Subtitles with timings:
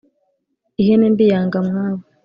[0.81, 2.03] Ihene mbi yanga mwabo.